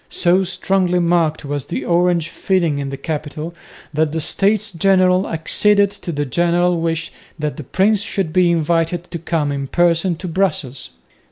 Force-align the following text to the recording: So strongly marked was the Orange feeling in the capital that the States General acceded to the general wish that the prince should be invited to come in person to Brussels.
So 0.09 0.43
strongly 0.43 0.97
marked 0.97 1.45
was 1.45 1.67
the 1.67 1.85
Orange 1.85 2.29
feeling 2.29 2.79
in 2.79 2.89
the 2.89 2.97
capital 2.97 3.53
that 3.93 4.11
the 4.11 4.19
States 4.19 4.71
General 4.71 5.27
acceded 5.27 5.91
to 5.91 6.11
the 6.11 6.25
general 6.25 6.81
wish 6.81 7.11
that 7.37 7.55
the 7.57 7.63
prince 7.63 8.01
should 8.01 8.33
be 8.33 8.49
invited 8.49 9.03
to 9.11 9.19
come 9.19 9.51
in 9.51 9.67
person 9.67 10.15
to 10.15 10.27
Brussels. 10.27 10.89